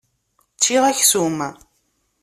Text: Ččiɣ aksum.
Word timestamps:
Ččiɣ 0.57 0.83
aksum. 0.91 1.37